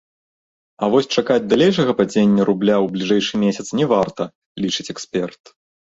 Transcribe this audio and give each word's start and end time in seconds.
А 0.85 0.87
вось 0.93 1.09
чакаць 1.17 1.37
далейшага 1.51 1.91
падзення 2.01 2.47
рубля 2.51 2.75
ў 2.83 2.95
бліжэйшы 2.95 3.33
месяц 3.45 3.67
не 3.81 3.85
варта, 3.93 4.23
лічыць 4.65 4.91
эксперт. 4.95 5.43